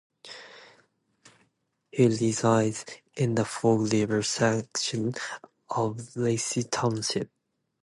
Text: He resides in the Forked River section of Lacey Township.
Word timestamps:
He 1.91 2.07
resides 2.07 2.85
in 3.15 3.35
the 3.35 3.45
Forked 3.45 3.93
River 3.93 4.23
section 4.23 5.13
of 5.69 6.15
Lacey 6.15 6.63
Township. 6.63 7.29